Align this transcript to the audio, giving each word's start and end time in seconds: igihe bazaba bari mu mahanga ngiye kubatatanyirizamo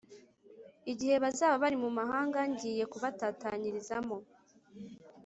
igihe 0.91 1.15
bazaba 1.23 1.55
bari 1.63 1.77
mu 1.83 1.89
mahanga 1.97 2.39
ngiye 2.51 2.83
kubatatanyirizamo 2.91 4.17